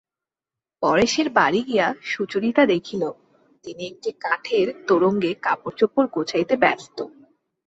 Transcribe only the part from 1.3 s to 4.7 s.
বাড়ি গিয়া সুচরিতা দেখিল, তিনি একটা কাঠের